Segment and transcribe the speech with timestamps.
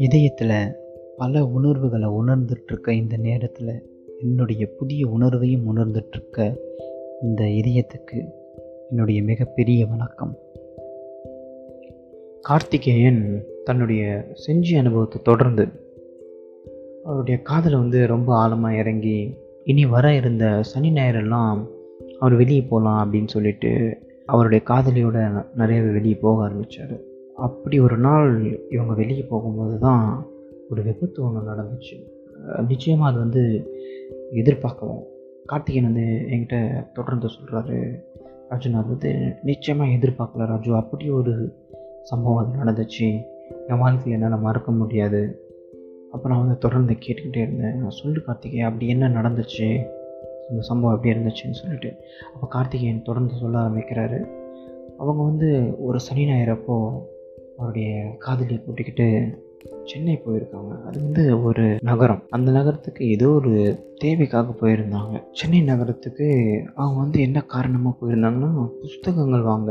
[0.00, 0.74] இதயத்தில்
[1.16, 6.56] பல உணர்வுகளை உணர்ந்துட்டுருக்க இந்த நேரத்தில் என்னுடைய புதிய உணர்வையும் உணர்ந்துட்டுருக்க
[7.22, 8.28] இந்த இதயத்துக்கு
[8.90, 10.38] என்னுடைய மிகப்பெரிய வணக்கம்.
[12.40, 15.68] கார்த்திகேயன் தன்னுடைய செஞ்சி அனுபவத்தை தொடர்ந்து
[17.04, 21.64] அவருடைய காதலை வந்து ரொம்ப ஆழமாக இறங்கி இனி வர இருந்த சனி ஞாயிறெல்லாம்
[22.18, 27.08] அவர் வெளியே போகலாம் அப்படின்னு சொல்லிட்டு அவருடைய காதலியோட ந- வெளியே போக ஆரம்பித்தார்
[27.40, 28.30] அப்படி ஒரு நாள்
[28.70, 30.26] இவங்க வெளியே போகும்போது தான்
[30.70, 31.96] ஒரு விபத்து ஒன்று நடந்துச்சு.
[32.68, 33.42] நிச்சயமாக அது வந்து
[34.32, 35.02] எதிர்பார்க்கவும்.
[35.46, 36.58] கார்த்திகேயன் வந்து என்கிட்ட
[36.92, 37.78] தொடர்ந்து சொல்கிறாரு
[38.48, 39.10] ராஜு நான் வந்து
[39.42, 40.74] நிச்சயமாக எதிர்பார்க்கல ராஜு.
[40.74, 41.34] அப்படி ஒரு
[42.02, 43.08] சம்பவம் அது நடந்துச்சு.
[43.68, 45.22] என் வாழ்க்கையில் என்னால் மறக்க முடியாது.
[46.12, 47.76] அப்போ நான் வந்து தொடர்ந்து கேட்டுக்கிட்டே இருந்தேன்.
[47.76, 49.68] நான் சொல்லு கார்த்திகேயன் அப்படி என்ன நடந்துச்சு?
[50.50, 51.90] இந்த சம்பவம் எப்படி இருந்துச்சுன்னு சொல்லிட்டு.
[52.34, 54.20] அப்போ கார்த்திகேயன் தொடர்ந்து சொல்ல ஆரம்பிக்கிறாரு.
[54.98, 56.76] அவங்க வந்து ஒரு சனி ஞாயிறப்போ
[57.60, 59.06] அவருடைய காதலியை கூட்டிக்கிட்டு
[59.84, 60.72] சென்னை போயிருக்காங்க.
[60.88, 62.22] அது வந்து ஒரு நகரம்.
[62.28, 63.52] அந்த நகரத்துக்கு ஏதோ ஒரு
[63.96, 65.14] தேவைக்காக போயிருந்தாங்க.
[65.32, 66.28] சென்னை நகரத்துக்கு
[66.74, 68.50] அவங்க வந்து என்ன காரணமாக போயிருந்தாங்கன்னா
[68.80, 69.70] புஸ்தகங்கள் வாங்க.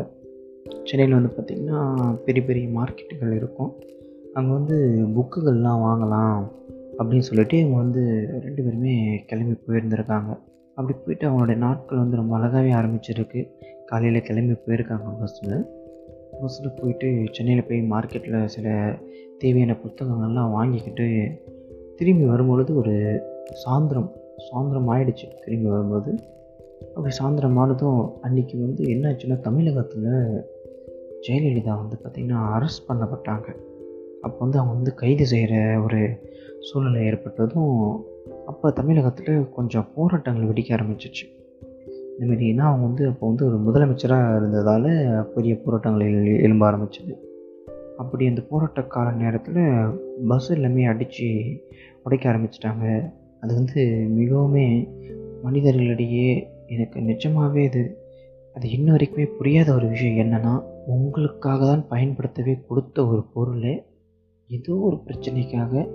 [0.83, 1.79] சென்னையில் வந்து பார்த்திங்கன்னா
[2.25, 3.71] பெரிய பெரிய மார்க்கெட்டுகள் இருக்கும்.
[4.33, 4.77] அங்கே வந்து
[5.15, 6.39] புக்குகள்லாம் வாங்கலாம்
[6.97, 8.03] அப்படின்னு சொல்லிட்டு இவங்க வந்து
[8.41, 8.95] ரெண்டு பேருமே
[9.25, 10.31] கிளம்பி போயிருந்திருக்காங்க.
[10.77, 13.41] அப்படி போயிட்டு அவங்களுடைய நாட்கள் வந்து ரொம்ப அழகாகவே ஆரம்பிச்சிருக்கு.
[13.85, 15.55] காலையில் கிளம்பி போயிருக்காங்க பஸ்ஸில்
[16.39, 18.95] பஸ்ஸில் போயிட்டு சென்னையில் போய் மார்க்கெட்டில் சில
[19.37, 21.07] தேவையான புத்தகங்கள்லாம் வாங்கிக்கிட்டு
[21.97, 22.93] திரும்பி வரும்பொழுது ஒரு
[23.65, 26.19] சாயந்தரம் சாயந்தரம் ஆயிடுச்சு திரும்பி வரும்போது
[26.95, 30.11] அப்படி சாயந்தரம் ஆனதும் அன்றைக்கி வந்து என்னாச்சுன்னா தமிழகத்தில்
[31.27, 33.47] ஜெயலலிதா வந்து பார்த்திங்கன்னா அரெஸ்ட் பண்ணப்பட்டாங்க.
[34.21, 35.99] அப்போ வந்து அவங்க வந்து கைது செய்கிற ஒரு
[36.59, 38.05] சூழ்நிலை ஏற்பட்டதும்
[38.45, 41.25] அப்போ தமிழகத்தில் கொஞ்சம் போராட்டங்கள் வெடிக்க ஆரம்பிச்சிச்சு.
[42.19, 47.13] இந்தமாரி அவங்க வந்து அப்போ வந்து ஒரு முதலமைச்சராக இருந்ததால் பெரிய போராட்டங்கள் எழும்ப ஆரம்பிச்சது.
[47.97, 49.87] அப்படி அந்த போராட்ட கால நேரத்தில்
[50.27, 51.27] பஸ் எல்லாமே அடித்து
[52.03, 53.11] உடைக்க ஆரம்பிச்சிட்டாங்க.
[53.41, 54.87] அது வந்து மிகவும்
[55.43, 57.97] மனிதர்களிடையே எனக்கு நிஜமாகவே இது
[58.53, 63.83] அது இன்ன வரைக்குமே புரியாத ஒரு விஷயம் என்னென்னா உங்களுக்காக தான் பயன்படுத்தவே கொடுத்த ஒரு பொருளை
[64.47, 65.87] ஏதோ ஒரு பிரச்சனைக்காக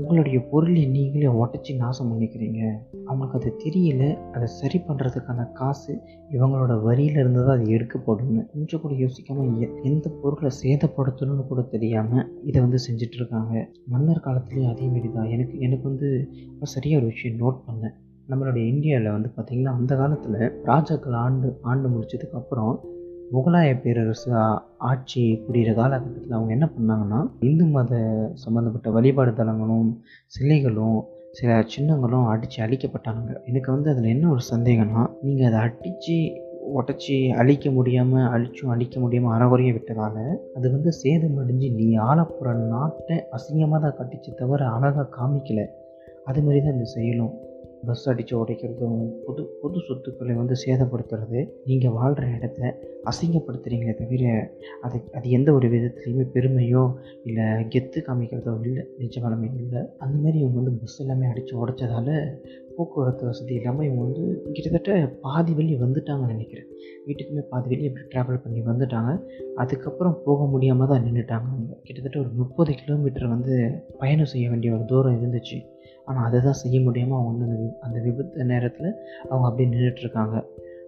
[0.00, 2.60] உங்களுடைய பொருளை நீங்களே உடச்சி நாசம் பண்ணிக்கிறீங்க.
[3.06, 4.02] அவங்களுக்கு அது தெரியல
[4.32, 5.92] அதை சரி பண்ணுறதுக்கான காசு
[6.30, 12.60] இவங்களோட வரியில தான் அது எடுக்கப்படும்னு கொஞ்சம் கூட யோசிக்காமல் எ- எந்த பொருளை சேதப்படுத்தணும்னு கூட தெரியாமல் இதை
[12.60, 13.54] வந்து செஞ்சுட்டு இருக்காங்க
[13.86, 16.10] மன்னர் காலத்துலேயும் அதேமாரி தான் எனக்கு எனக்கு வந்து
[16.62, 17.96] சரியாக ஒரு விஷயம் நோட் பண்ணேன்.
[18.28, 22.74] நம்மளுடைய இந்தியாவில் வந்து பார்த்திங்கன்னா அந்த காலத்தில் ராஜாக்கள் ஆண்டு ஆண்டு முடிச்சதுக்கப்புறம்
[23.30, 24.30] முகலாய பேரரசு
[24.78, 27.92] ஆட்சி புரிகிற காலகட்டத்தில் அவங்க என்ன பண்ணாங்கன்னா இந்து மத
[28.34, 29.90] சம்மந்தப்பட்ட வழிபாடு தலங்களும்
[30.26, 30.98] சிலைகளும்
[31.32, 36.16] சில சின்னங்களும் அடித்து அழிக்கப்பட்டாங்க எனக்கு வந்து அதில் என்ன ஒரு சந்தேகம்னா நீங்கள் அதை அடித்து
[36.74, 40.18] உடச்சி அழிக்க முடியாமல் அழிச்சும் அழிக்க முடியாமல் அறகுறைய விட்டதால்
[40.56, 45.66] அது வந்து சேதம் அடைஞ்சு நீ ஆளப்போகிற நாட்டை அசிங்கமாக தான் கட்டிச்சு தவிர அழகாக காமிக்கலை.
[46.26, 47.32] அதுமாரி தான் இந்த செயலும்.
[47.86, 52.60] பஸ் அடித்து உடைக்கிறதும் பொது பொது சொத்துக்களை வந்து சேதப்படுத்துறது நீங்கள் வாழ்கிற இடத்த
[53.10, 54.24] அசிங்கப்படுத்துகிறீங்களே தவிர
[54.86, 56.82] அது அது எந்த ஒரு விதத்துலேயுமே பெருமையோ
[57.28, 59.82] இல்லை கெத்து காமிக்கிறதோ இல்லை நிஜமாலுமே இல்லை.
[60.04, 62.18] அந்த மாதிரி இவங்க வந்து பஸ் எல்லாமே அடித்து உடைச்சதால
[62.76, 66.68] போக்குவரத்து வசதி இல்லாமல் இவங்க வந்து கிட்டத்தட்ட பாதி வழி வந்துட்டாங்கன்னு நினைக்கிறேன்.
[67.06, 69.12] வீட்டுக்குமே பாதி வெளியே எப்படி ட்ராவல் பண்ணி வந்துட்டாங்க.
[69.56, 71.74] அதுக்கப்புறம் போக முடியாமல் தான் நின்றுட்டாங்க அவங்க.
[71.86, 73.54] கிட்டத்தட்ட ஒரு முப்பது கிலோமீட்டர் வந்து
[73.98, 75.58] பயணம் செய்ய வேண்டிய ஒரு தூரம் இருந்துச்சு.
[76.10, 78.90] ஆனால் அதை தான் செய்ய முடியாமல் அவங்க வந்து அந்த அந்த விபத்து நேரத்தில்
[79.28, 80.36] அவங்க அப்படியே நின்றுட்டுருக்காங்க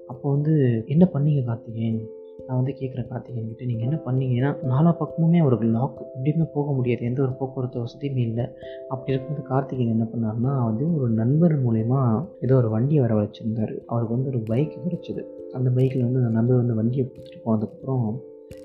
[0.09, 2.01] அப்போ வந்து என்ன பண்ணீங்க கார்த்திகேயன்?
[2.47, 4.35] நான் வந்து கேட்குறேன் கார்த்திகேயன் கிட்ட நீங்கள் என்ன பண்ணீங்க?
[4.41, 7.03] ஏன்னா நாலா பக்கமுமே அவருக்கு லாக் எப்படியுமே போக முடியாது.
[7.05, 8.45] எந்த ஒரு போக்குவரத்து வசதியுமே இல்லை.
[8.89, 12.01] அப்படி இருக்கும்போது கார்த்திகேயன் என்ன பண்ணாருன்னா வந்து ஒரு நண்பர் மூலயமா
[12.41, 13.75] ஏதோ ஒரு வண்டியை வர வச்சுருந்தார்.
[13.87, 15.25] அவருக்கு வந்து ஒரு பைக் கிடச்சிது.
[15.53, 18.07] அந்த பைக்கில் வந்து அந்த நண்பர் வந்து வண்டியை பிடிச்சிட்டு போனதுக்கப்புறம்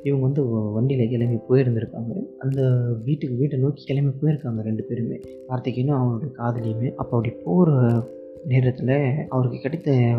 [0.04, 2.14] இவங்க வந்து வண்டியில் கிளம்பி போயிருந்திருக்காங்க.
[2.38, 2.62] அந்த
[3.06, 5.18] வீட்டுக்கு வீட்டை நோக்கி கிளம்பி போயிருக்காங்க ரெண்டு பேருமே.
[5.50, 6.90] கார்த்திகேயனும் அவனுடைய காதலியுமே.
[6.96, 8.04] அப்போ அப்படி போகிற
[8.46, 10.16] நேரத்தில் அவருக்கு கிடைத்த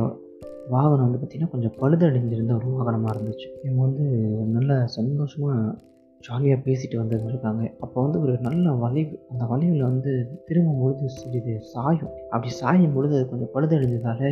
[0.69, 3.49] வாகனம் வந்து பார்த்திங்கன்னா கொஞ்சம் பழுதடைஞ்சிருந்த ஒரு வாகனமாக இருந்துச்சு.
[3.65, 4.07] இவங்க வந்து
[4.47, 5.79] நல்ல சந்தோஷமாக
[6.21, 12.13] ஜாலியாக பேசிட்டு வந்துருந்துருக்காங்க அப்போ வந்து ஒரு நல்ல வளைவு அந்த வளைவில் வந்து திரும்பும் பொழுது சிறிது சாயும்.
[12.31, 14.31] அப்படி சாயும் பொழுது அது கொஞ்சம் பழுதடைஞ்சதால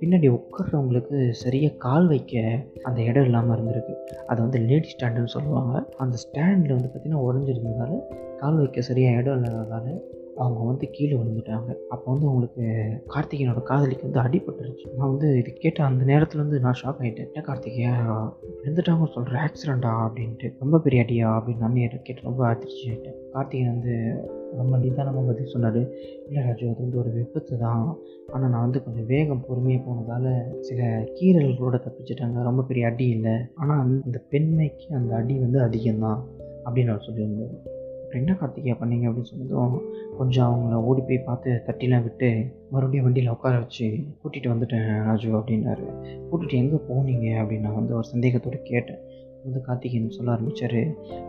[0.00, 2.42] பின்னாடி உட்கார்றவங்களுக்கு சரியாக கால் வைக்க
[2.82, 3.94] அந்த இடம் இல்லாமல் இருந்திருக்கு.
[4.26, 5.84] அது வந்து லேடி ஸ்டாண்டுன்னு சொல்லுவாங்க.
[5.96, 8.00] அந்த ஸ்டாண்டில் வந்து பார்த்திங்கன்னா உடஞ்சிருந்ததால
[8.36, 10.02] கால் வைக்க சரியாக இடம் இல்லாததால்
[10.36, 11.74] அவங்க வந்து கீழே விழுந்துட்டாங்க.
[11.88, 12.62] அப்போ வந்து அவங்களுக்கு
[13.08, 14.94] கார்த்திகேயனோட காதலிக்கு வந்து அடிபட்டுருச்சு.
[14.96, 18.16] நான் வந்து இது கேட்ட அந்த நேரத்தில் வந்து நான் ஷாக் ஆகிட்டேன் என்ன கார்த்திகேயா?
[18.64, 20.52] விழுந்துட்டாங்க சொல்கிற ஆக்சிடெண்டா அப்படின்ட்டு.
[20.60, 21.30] ரொம்ப பெரிய அடியா?
[21.32, 24.24] அப்படின்னு நான் கேட்டு ரொம்ப ஆச்சரிச்சு ஆகிட்டேன் கார்த்திகேயன் வந்து
[24.56, 25.90] ரொம்ப நிதானமாக பதில் சொன்னார்.
[26.26, 27.96] இல்லை ராஜு அது வந்து ஒரு விபத்து தான்
[28.32, 32.42] ஆனால் நான் வந்து கொஞ்சம் வேகம் பொறுமையாக போனதால் சில கீரல்களோட தப்பிச்சிட்டாங்க.
[32.42, 33.32] ரொம்ப பெரிய அடி இல்லை.
[33.54, 36.20] ஆனால் அந்த பெண்மைக்கு அந்த அடி வந்து அதிகம்தான்.
[36.64, 37.75] அப்படின்னு அவர் சொல்லியிருந்தார்.
[38.12, 39.82] என்ன கார்த்திகேயா பண்ணீங்க அப்படின்னு சொன்னதும்
[40.18, 43.86] கொஞ்சம் அவங்கள ஓடி போய் பார்த்து தட்டிலாம் விட்டு மறுபடியும் வண்டியில் உட்கார வச்சு
[44.22, 45.86] கூட்டிகிட்டு வந்துட்டேன் ராஜு அப்படின்னாரு.
[46.30, 48.98] கூட்டிகிட்டு எங்கே போனீங்க அப்படின்னு நான் வந்து ஒரு சந்தேகத்தோடு கேட்டேன்.
[49.44, 50.80] வந்து கார்த்திகேயன் சொல்ல ஆரம்பித்தார்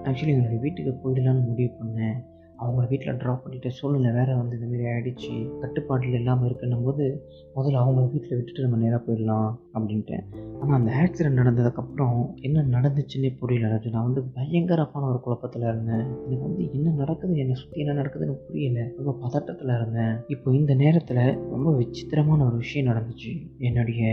[0.04, 2.16] ஆக்சுவலி என்னுடைய வீட்டுக்கு போயிடலான்னு முடிவு பண்ணேன்.
[2.60, 7.26] அவங்கள வீட்டில் ட்ராப் பண்ணிவிட்டு சூழ்நிலை வேறு வந்து இந்தமாரி ஆகிடுச்சு கட்டுப்பாட்டில் இல்லாமல் இருக்குன்னும் போது
[7.56, 10.18] முதல்ல அவங்கள வீட்டில் விட்டுட்டு நம்ம நேராக போயிடலாம் அப்படின்ட்டு
[10.60, 13.80] ஆனால் அந்த ஆக்சிடென்ட் நடந்ததுக்கப்புறம் என்ன நடந்துச்சுன்னே புரியல.
[13.92, 16.06] நான் வந்து பயங்கரமான ஒரு குழப்பத்தில் இருந்தேன்.
[16.26, 18.88] எனக்கு வந்து என்ன நடக்குது என்னை சுற்றி என்ன நடக்குதுன்னு புரியல.
[18.98, 20.16] ரொம்ப பதட்டத்தில் இருந்தேன்.
[20.28, 23.52] இப்போ இந்த நேரத்தில் ரொம்ப விசித்திரமான ஒரு விஷயம் நடந்துச்சு.
[23.58, 24.04] என்னுடைய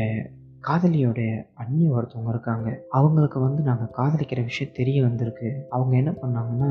[0.66, 1.20] காதலியோட
[1.54, 2.68] அண்ணி ஒருத்தவங்க இருக்காங்க.
[2.88, 5.66] அவங்களுக்கு வந்து நாங்கள் காதலிக்கிற விஷயம் தெரிய வந்திருக்கு.
[5.68, 6.70] அவங்க என்ன பண்ணாங்கன்னா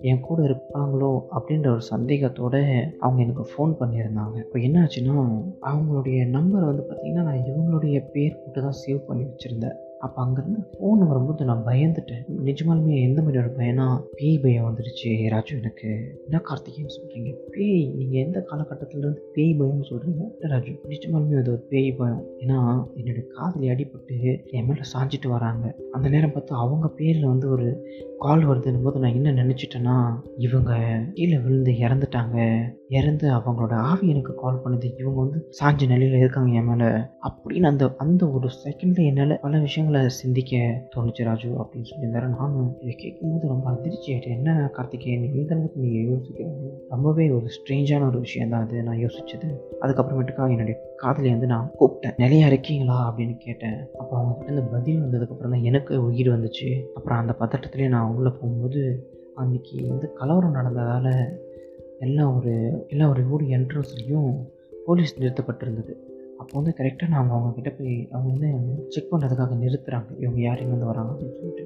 [0.00, 1.12] என் கூட இருப்பாங்களோ?
[1.36, 2.56] அப்படின்ற ஒரு சந்தேகத்தோட
[2.98, 4.36] அவங்க எனக்கு ஃபோன் பண்ணியிருந்தாங்க.
[4.36, 5.16] இப்போ என்ன ஆச்சுன்னா
[5.62, 9.78] அவங்களுடைய நம்பர் வந்து பார்த்திங்கன்னா நான் இவங்களுடைய பேர் போட்டு தான் சேவ் பண்ணி வச்சுருந்தேன்.
[10.00, 12.24] அப்போ அங்கேருந்து ஃபோன் வரும்போது நான் பயந்துட்டேன்.
[12.44, 13.86] நிஜமாலுமே எந்த மாதிரியோட பயனா?
[14.16, 15.90] பேய் பயம் வந்துடுச்சு ராஜு எனக்கு.
[16.24, 21.92] என்ன கார்த்திகேயன் சொல்கிறீங்க பேய் நீங்கள் எந்த காலகட்டத்திலேருந்து பேய் பயம்னு சொல்கிறீங்க ராஜு நிஜமாலுமே அது ஒரு பேய்
[21.92, 22.22] பயம்.
[22.38, 22.58] ஏன்னா
[22.94, 24.16] என்னுடைய காதில் அடிபட்டு
[24.46, 25.76] என் மேலே சாஞ்சிட்டு வராங்க.
[25.92, 27.68] அந்த நேரம் பார்த்து அவங்க பேரில் வந்து ஒரு
[28.18, 29.96] கால் வருதுன்னும் போது நான் என்ன நினச்சிட்டேன்னா
[30.36, 30.72] இவங்க
[31.14, 32.36] கீழே விழுந்து இறந்துட்டாங்க.
[32.88, 34.88] இறந்து அவங்களோட ஆவி எனக்கு கால் பண்ணுது.
[34.98, 36.90] இவங்க வந்து சாஞ்ச நிலையில் இருக்காங்க என் மேலே.
[37.28, 40.56] அப்படின்னு அந்த அந்த ஒரு செகண்டில் என்னால் பல விஷயங்கள் சிந்திக்க
[40.96, 46.06] தோணுச்சு ராஜு அப்படின்னு சொல்லியிருந்தாரு நானும் இதை கேட்கும்போது ரொம்ப அதிர்ச்சி ஆகிட்டேன் என்ன கார்த்திகேயன் இந்த அளவுக்கு நீங்கள்
[46.10, 49.48] யோசிக்கிறீங்க ரொம்பவே ஒரு ஸ்ட்ரேஞ்சான ஒரு விஷயம் தான் அது நான் யோசிச்சது.
[49.80, 52.14] அதுக்கப்புறமேட்டுக்கா என்னுடைய காதலி வந்து நான் கூப்பிட்டேன்.
[52.16, 53.90] நிலையா இருக்கீங்களா அப்படின்னு கேட்டேன்.
[53.98, 56.82] அப்போ அவங்க கிட்ட பதில் வந்ததுக்கப்புறம் தான் எனக்கு உயிர் வந்துச்சு.
[56.94, 61.38] அப்புறம் அந்த பதட்டத்துலேயே நான் உள்ளே போகும்போது அன்றைக்கி வந்து கலவரம் நடந்ததால்
[61.98, 64.32] எல்லா ஒரு எல்லா ஒரு ஊர் என்ட்ரன்ஸ்லேயும்
[64.86, 65.96] போலீஸ் நிறுத்தப்பட்டிருந்தது.
[66.40, 68.50] அப்போ வந்து கரெக்டாக நாங்கள் அவங்கக்கிட்ட போய் அவங்க வந்து
[68.88, 71.64] செக் பண்ணுறதுக்காக நிறுத்துகிறாங்க இவங்க யார் வந்து வராங்க அப்படின்னு சொல்லிட்டு.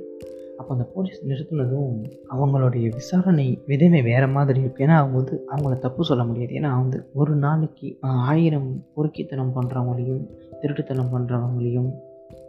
[0.58, 1.94] அப்போ அந்த போலீஸ் நிறுத்தினதும்
[2.30, 6.52] அவங்களுடைய விசாரணை விதமே வேறு மாதிரி இருக்குது ஏன்னா அவங்க வந்து அவங்கள தப்பு சொல்ல முடியாது.
[6.52, 10.24] ஏன்னா வந்து ஒரு நாளைக்கு ஆயிரம் பொறுக்கித்தனம் பண்ணுறவங்களையும்
[10.62, 11.90] திருட்டுத்தனம் பண்ணுறவங்களையும்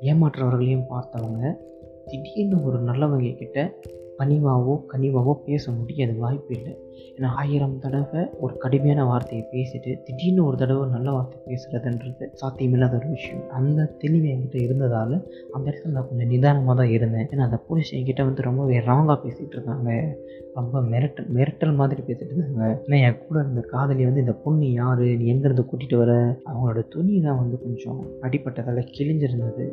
[0.01, 1.42] ஏமாற்றுறவர்களையும் பார்த்தவங்க
[2.06, 3.60] திடீர்னு ஒரு நல்லவங்க கிட்ட
[4.19, 6.73] பணிவாகவோ கனிவாகவோ பேச முடியாது வாய்ப்பு இல்லை.
[7.17, 13.09] ஏன்னா ஆயிரம் தடவை ஒரு கடுமையான வார்த்தையை பேசிட்டு திடீர்னு ஒரு தடவை நல்ல வார்த்தை பேசுகிறதுன்றது சாத்தியமில்லாத ஒரு
[13.09, 13.44] விஷயம்.
[13.50, 15.15] அந்த தெளிவு என்கிட்ட இருந்ததால்
[15.53, 17.27] அந்த இடத்துல நான் கொஞ்சம் நிதானமாக தான் இருந்தேன்.
[17.31, 19.91] ஏன்னா அந்த போலீஸ் என்கிட்ட வந்து ரொம்பவே ராங்காக பேசிகிட்டு இருந்தாங்க.
[20.53, 22.67] ரொம்ப மிரட்டல் மிரட்டல் மாதிரி பேசிட்டு இருந்தாங்க.
[22.85, 25.03] ஏன்னா என் கூட இருந்த காதலி வந்து இந்த பொண்ணு யார்?
[25.21, 26.13] நீ எங்கேருந்து கூட்டிகிட்டு வர?
[26.50, 29.65] அவங்களோட துணி தான் வந்து கொஞ்சம் அடிப்பட்டதால் கிழிஞ்சிருந்தது.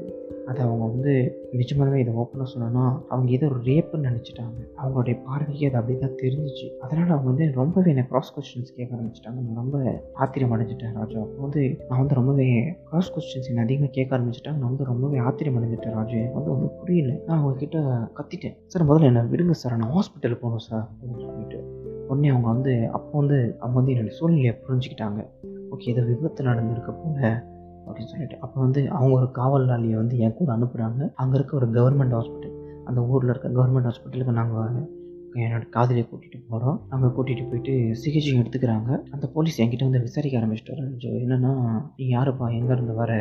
[0.48, 1.12] அதை அவங்க வந்து
[1.60, 4.80] நிஜமானவே இதை ஓப்பனாக சொன்னோன்னா அவங்க ஏதோ ஒரு ரேப்புன்னு ஆரம்பிச்சிட்டாங்க.
[4.82, 6.76] அவங்களுடைய பார்வைக்கு அது அப்படி தான் தெரிஞ்சிச்சு.
[6.80, 9.34] அதனால் அவங்க வந்து ரொம்பவே என்ன க்ராஸ் கொஸ்டின்ஸ் கேட்க ஆரம்பிச்சிட்டாங்க.
[9.34, 11.20] நான் ரொம்ப ஆத்திரம் அடைஞ்சிட்டேன் ராஜா.
[11.20, 14.58] அப்போ வந்து நான் வந்து ரொம்பவே க்ராஸ் கொஸ்டின்ஸ் என்ன அதிகமாக கேட்க ஆரம்பிச்சிட்டாங்க.
[14.58, 16.16] நான் வந்து ரொம்பவே ஆத்திரம் அடைஞ்சிட்டேன் ராஜு.
[16.16, 17.18] எனக்கு வந்து ஒன்றும் புரியல.
[17.26, 17.78] நான் அவங்கக்கிட்ட
[18.14, 18.56] கத்திட்டேன்.
[18.66, 19.76] சார் முதல்ல என்ன விடுங்க சார்.
[19.76, 20.88] நான் ஹாஸ்பிட்டல் போகணும் சார்.
[20.92, 21.80] அப்படின்னு சொல்லிட்டு.
[22.08, 25.26] உடனே அவங்க வந்து அப்போ வந்து அவங்க வந்து என்னுடைய சூழ்நிலையை புரிஞ்சுக்கிட்டாங்க.
[25.70, 27.50] ஓகே ஏதோ விபத்து நடந்திருக்க போல.
[27.86, 28.36] அப்படின்னு சொல்லிட்டு.
[28.40, 32.51] அப்போ வந்து அவங்க ஒரு காவலாளியை வந்து என் கூட அனுப்புகிறாங்க அங்கே இருக்க ஒரு கவர்மெண்ட் ஹாஸ்பிட்டல்
[32.84, 35.00] அந்த ஊரில் இருக்க கவர்மெண்ட் ஹாஸ்பிட்டலுக்கு நாங்கள்
[35.34, 38.98] என்னோட காதலியை கூட்டிகிட்டு போகிறோம் அங்கே கூட்டிகிட்டு போயிட்டு சிகிச்சை எடுத்துக்கிறாங்க.
[39.10, 41.52] அந்த போலீஸ் என்கிட்ட வந்து விசாரிக்க ஆரம்பிச்சிட்டாரு ஜோ என்னென்னா
[41.96, 42.46] நீ யாருப்பா?
[42.58, 43.12] எங்கேருந்து வர?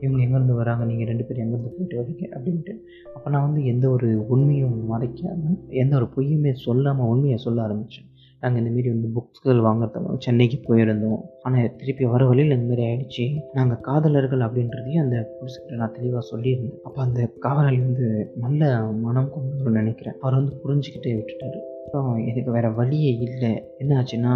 [0.00, 0.84] இவங்க எங்கேருந்து வராங்க?
[0.84, 2.38] நீங்கள் ரெண்டு பேரும் எங்கேருந்து போயிட்டு வரீங்க?
[2.38, 2.74] அப்படின்ட்டு.
[3.14, 8.08] அப்போ நான் வந்து எந்த ஒரு உண்மையும் மறைக்காமல் எந்த ஒரு பொய்யுமே சொல்லாமல் உண்மையை சொல்ல ஆரம்பித்தேன்
[8.40, 11.20] நாங்கள் இந்தமாரி வந்து புக்ஸ்கள் வாங்குறதுக்கு சென்னைக்கு போயிருந்தோம்.
[11.42, 13.42] ஆனால் திருப்பி வர வழியில் இந்தமாரி ஆயிடுச்சு.
[13.52, 16.80] நாங்கள் காதலர்கள் அப்படின்றதையும் அந்த போலீஸ்கிட்ட நான் தெளிவாக சொல்லியிருந்தேன்.
[16.82, 20.14] அப்போ அந்த காவலாளி வந்து நல்ல மனம் கொண்டு நினைக்கிறேன்.
[20.20, 21.69] அவர் வந்து புரிஞ்சுக்கிட்டே விட்டுட்டாரு.
[21.84, 23.62] அப்புறம் இதுக்கு வேறு வழியே இல்லை.
[23.78, 24.34] என்ன ஆச்சுன்னா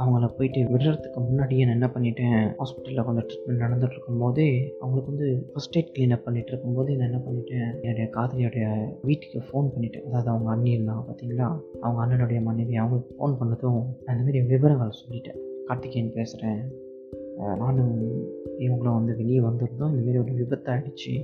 [0.00, 5.76] அவங்கள போயிட்டு விடுறதுக்கு முன்னாடியே நான் என்ன பண்ணிட்டேன் ஹாஸ்பிட்டலில் கொஞ்சம் ட்ரீட்மெண்ட் நடந்துட்டு இருக்கும்போது அவங்களுக்கு வந்து ஃபஸ்ட்
[5.78, 8.66] எய்ட் க்ளீனப் பண்ணிட்டு இருக்கும்போது நான் என்ன பண்ணிட்டேன் என்னுடைய காதலியோடைய
[9.02, 10.04] வீட்டுக்கு ஃபோன் பண்ணிட்டேன்.
[10.04, 11.60] அதாவது அவங்க அண்ணி இருந்தாங்க பார்த்தீங்களா?
[11.80, 15.40] அவங்க அண்ணனுடைய மனைவி அவங்களுக்கு ஃபோன் பண்ணதும் அந்த மாதிரி விவரங்களை சொல்லிட்டேன்.
[15.66, 16.62] கார்த்திகேயன் பேசுகிறேன்
[17.58, 17.94] நானும்
[18.58, 19.94] இவங்களும் வந்து வெளியே வந்திருந்தோம்.
[19.94, 21.14] இந்தமாரி ஒரு விபத்தாயிடுச்சு.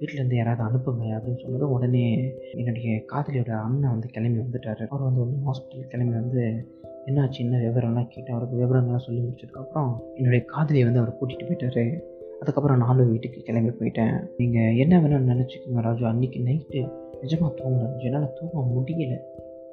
[0.00, 4.86] வீட்டிலேருந்து யாராவது அனுப்புங்க அப்படின்னு சொன்னதும் உடனே என்னுடைய காதலியோட அண்ணன் வந்து கிளம்பி வந்துட்டார்.
[4.86, 6.68] அவர் வந்து ஒன்று ஹாஸ்பிட்டல் கிளம்பி வந்து
[7.06, 12.00] என்னாச்சு என்ன விவரம்லாம் கேட்டு அவருக்கு விவரங்கள்லாம் சொல்லி முடிச்சதுக்கப்புறம் என்னுடைய காதலியை வந்து அவர் கூட்டிகிட்டு போயிட்டாரு.
[12.40, 14.28] அதுக்கப்புறம் நானும் வீட்டுக்கு கிளம்பி போயிட்டேன்.
[14.36, 16.06] நீங்கள் என்ன வேணும்னு நினச்சிக்கோங்க ராஜு.
[16.06, 16.90] அன்றைக்கி நைட்டு
[17.22, 19.16] நிஜமாக தூங்கல என்னால் தூங்க முடியல.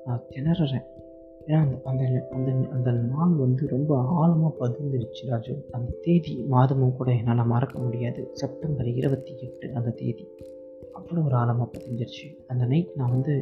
[0.06, 0.88] நான் திணறேன்
[1.50, 5.68] ஏன்னா அந்த அந்த அந்த அந்த நாள் வந்து ரொம்ப ஆழமாக பதிந்துருச்சு ராஜு.
[5.72, 8.30] அந்த தேதி மாதமும் கூட என்னால் மறக்க முடியாது.
[8.34, 10.26] செப்டம்பர் இருபத்தி எட்டு அந்த தேதி.
[10.98, 13.34] அவ்வளோ ஒரு ஆழமாக பதிஞ்சிருச்சு அந்த நைட் நான் வந்து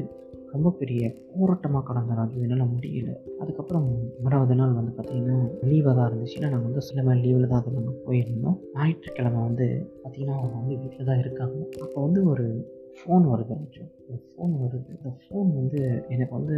[0.51, 2.41] ரொம்ப பெரிய போராட்டமாக கடந்த ராஜு.
[2.41, 3.09] என்னால் முடியல.
[3.39, 3.87] அதுக்கப்புறம்
[4.23, 5.37] மறாவது நாள் வந்து பார்த்திங்கன்னா
[5.69, 8.57] லீவாக தான் இருந்துச்சுன்னா நாங்கள் வந்து சில மாதிரி லீவில் தான் அது நாங்கள் போயிருந்தோம்.
[8.73, 11.57] ஞாயிற்றுக்கிழமை வந்து பார்த்திங்கன்னா அவங்க வந்து வீட்டில் தான் இருக்காங்க.
[11.81, 13.83] அப்போ வந்து ஒரு ஃபோன் வருது ராஜு
[14.25, 14.91] ஃபோன் வருது.
[14.97, 16.55] அந்த ஃபோன் வந்து எனக்கு வந்து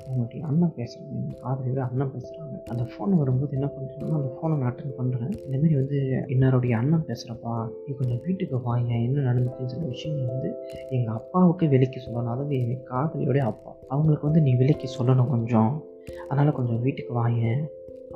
[0.00, 4.58] அவங்களுடைய அண்ணன் பேசுகிறாங்க என் காதலி விட அண்ணன் பேசுகிறாங்க அந்த ஃபோன் வரும்போது என்ன பண்ணுறேன்னா அந்த ஃபோனை
[4.58, 7.54] நான் அட்டன் பண்ணுறேன் இந்தமாரி வந்து இன்னாருடைய அண்ணன் பேசுகிறப்பா
[7.86, 10.50] நீ கொஞ்சம் வீட்டுக்கு வாங்க என்ன நடந்துச்சுன்னு சில விஷயங்கள் வந்து
[10.90, 12.32] எங்கள் அப்பாவுக்கு விலைக்கு சொல்லணும்.
[12.34, 13.72] அதாவது எங்கள் காதலியோடைய அப்பா.
[13.88, 15.82] அவங்களுக்கு வந்து நீ விலைக்கு சொல்லணும் கொஞ்சம்.
[16.28, 17.40] அதனால் கொஞ்சம் வீட்டுக்கு வாங்க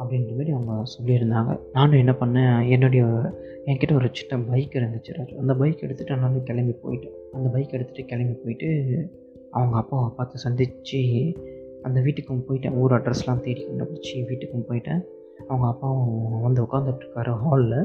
[0.00, 1.52] அப்படின்ற மாதிரி அவங்க சொல்லியிருந்தாங்க.
[1.72, 3.04] நானும் என்ன பண்ணேன் என்னுடைய
[3.66, 7.18] என்கிட்ட ஒரு சின்ன பைக் இருந்துச்சு அந்த பைக் எடுத்துகிட்டு நானும் கிளம்பி போயிட்டேன்.
[7.32, 8.70] அந்த பைக் எடுத்துகிட்டு கிளம்பி போயிட்டு
[9.50, 11.02] அவங்க அப்பாவை பார்த்து சந்தித்து
[11.82, 12.76] அந்த வீட்டுக்கும் போயிட்டேன்.
[12.82, 15.02] ஊர் அட்ரஸ்லாம் தேடி கண்டுபிடிச்சி வீட்டுக்கும் போயிட்டேன்.
[15.48, 17.78] அவங்க அப்பாவும் வந்து உட்காந்துட்ருக்காரு ஹாலில்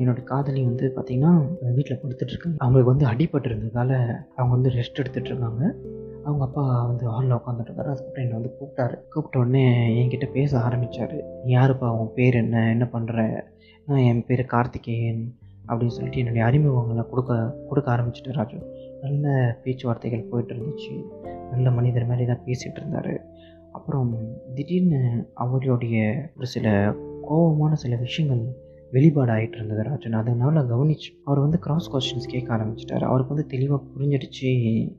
[0.00, 1.32] என்னோடய காதலி வந்து பார்த்திங்கன்னா
[1.74, 3.96] வீட்டில் படுத்துட்ருக்காங்க அவங்களுக்கு வந்து அடிபட்டு இருந்ததால்
[4.36, 5.62] அவங்க வந்து ரெஸ்ட் எடுத்துகிட்டு இருக்காங்க.
[6.24, 9.08] அவங்க அப்பா வந்து ஹாலில் உட்காந்துட்ருக்காரு அதுக்கப்புறம் என்னை வந்து கூப்பிட்டாரு.
[9.08, 9.64] கூப்பிட்ட உடனே
[10.02, 11.14] என்கிட்ட பேச ஆரம்பித்தார்
[11.46, 12.68] யாருப்பா உன் பேர் என்ன?
[12.70, 13.42] என்ன பண்ணுற
[13.86, 15.36] நான் என் பேர் கார்த்திகேயன்.
[15.68, 18.56] அப்படின்னு சொல்லிட்டு என்னுடைய அறிமுகங்களை கொடுக்க கொடுக்க ஆரம்பிச்சிட்டு ராஜு.
[19.02, 21.04] நல்ல பேச்சுவார்த்தைகள் போயிட்டு இருந்துச்சு
[21.50, 23.24] நல்ல மனிதர் மாதிரி தான் பேசிகிட்டு இருந்தார்
[23.72, 24.16] அப்புறம்
[24.54, 28.56] திடீர்னு அவருடைய ஒரு சில கோபமான சில விஷயங்கள்
[28.94, 30.12] வெளிப்பாடாயிட்டு இருந்தது ராஜன்.
[30.12, 33.04] அதனால் கவனிச்சு அவர் வந்து கிராஸ் கொஸ்டின்ஸ் கேட்க ஆரம்பிச்சிட்டாரு.
[33.10, 34.50] அவருக்கு வந்து தெளிவாக புரிஞ்சிடுச்சு.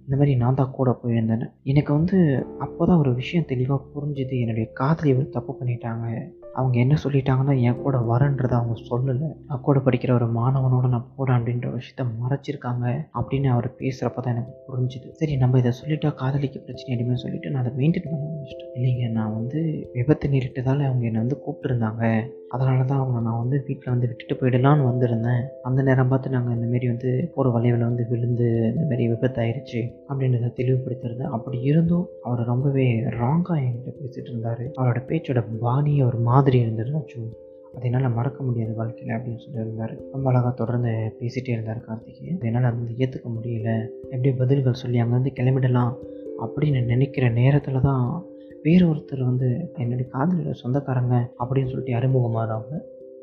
[0.05, 2.17] இந்த மாதிரி நான் தான் கூட போயிருந்தேன் எனக்கு வந்து
[2.59, 4.39] அப்போ தான் ஒரு விஷயம் தெளிவாக புரிஞ்சுது.
[4.39, 6.07] என்னுடைய காதலி இவர் தப்பு பண்ணிட்டாங்க.
[6.55, 9.29] அவங்க என்ன சொல்லிட்டாங்கன்னா என் கூட வரன்றதை அவங்க சொல்லலை.
[9.47, 12.85] நான் கூட படிக்கிற ஒரு மாணவனோட நான் போகிறேன் அப்படின்ற விஷயத்த மறைச்சிருக்காங்க
[13.19, 15.07] அப்படின்னு அவர் பேசுகிறப்ப தான் எனக்கு புரிஞ்சுது.
[15.11, 18.71] சரி நம்ம இதை சொல்லிட்டா காதலிக்கு பிரச்சனை எதுவுமே சொல்லிட்டு நான் அதை மெயின்டைன் பண்ண ஆரம்பிச்சிட்டேன்.
[18.75, 22.03] இல்லைங்க நான் வந்து விபத்து நேரிட்டதால் அவங்க என்னை வந்து கூப்பிட்டுருந்தாங்க.
[22.53, 25.43] அதனால தான் அவங்கள நான் வந்து வீட்டில் வந்து விட்டுட்டு போயிடலான்னு வந்திருந்தேன்.
[25.67, 31.59] அந்த நேரம் பார்த்து நாங்கள் இந்தமாரி வந்து ஒரு வளைவில் வந்து விழுந்து இந்தமாரி விபத்தாயிருச்சு அப்படின்றத தெளிவுபடுத்திருந்தேன் அப்படி
[31.69, 32.87] இருந்தும் அவர் ரொம்பவே
[33.21, 34.63] ராங்காக என்கிட்ட பேசிகிட்டு இருந்தார்.
[34.79, 37.21] அவரோட பேச்சோட பாணி ஒரு மாதிரி இருந்தது ராஜு
[37.75, 42.75] அதை என்னால் மறக்க முடியாது வாழ்க்கையில் அப்படின்னு சொல்லியிருந்தார் ரொம்ப அழகாக தொடர்ந்து பேசிகிட்டே இருந்தார் கார்த்திகை அதை என்னால்
[42.75, 43.69] வந்து ஏற்றுக்க முடியல.
[44.11, 45.93] எப்படி பதில்கள் சொல்லி அங்கேருந்து கிளம்பிடலாம்
[46.45, 48.05] அப்படின்னு நினைக்கிற நேரத்தில் தான்
[48.63, 52.73] வேற ஒருத்தர் வந்து என்னுடைய காதலியோட சொந்தக்காரங்க அப்படின்னு சொல்லிட்டு அறிமுகமாகறாங்க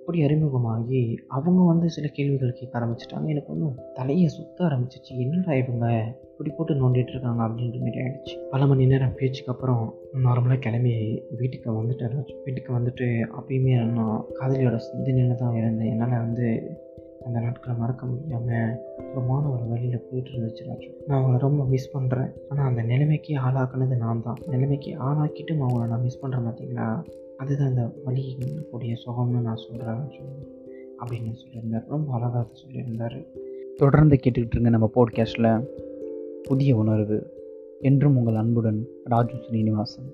[0.01, 3.27] அப்படி அறிமுகமாகி அவங்க வந்து சில கேள்விகள் கேட்க ஆரம்பிச்சிட்டாங்க.
[3.27, 5.13] எனக்கு ஒன்றும் தலையை சுத்த ஆரம்பிச்சிச்சு.
[5.19, 5.87] என்னடா இவங்க
[6.31, 8.35] இப்படி போட்டு நோண்டிட்டு இருக்காங்க அப்படின்ற மாதிரி ஆயிடுச்சு.
[8.51, 9.95] பல மணி நேரம் பேச்சுக்கு அப்புறம்
[10.25, 15.91] நார்மலாக கிளம்பி வீட்டுக்கு வந்துட்டேன் வீட்டுக்கு வந்துட்டு அப்பயுமே நான் காதலியோட சிந்தனையில் தான் இருந்தேன்.
[15.91, 16.47] என்னால் வந்து
[17.25, 18.77] அந்த நாட்களை மறக்க முடியாமல்
[19.15, 24.23] ஒரு ஒரு வழியில் போயிட்டு இருந்துச்சு நான் அவங்கள ரொம்ப மிஸ் பண்ணுறேன் ஆனால் அந்த நிலைமைக்கு ஆளாக்குனது நான்
[24.23, 24.37] தான்.
[24.47, 27.05] நிலைமைக்கு ஆளாக்கிட்டும் அவங்கள நான் மிஸ் பண்ணுறேன் பார்த்தீங்களா
[27.37, 30.03] அதுதான் அந்த வழிக்கூடிய கூடிய சுகம்னு நான் சொல்கிறேன்
[31.03, 31.85] அப்படின்னு சொல்லியிருந்தார்.
[31.89, 33.27] ரொம்ப அழகாக சொல்லியிருந்தார்.
[33.77, 35.65] தொடர்ந்து கேட்டுக்கிட்டு இருங்க நம்ம போட்காஸ்ட்டில்
[36.43, 37.39] புதிய உணர்வு.
[37.81, 40.11] என்றும் உங்கள் அன்புடன் ராஜு ஸ்ரீனிவாசன்.